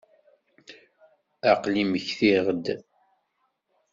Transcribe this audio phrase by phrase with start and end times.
[1.51, 2.65] Aql-i mmektiɣ-d.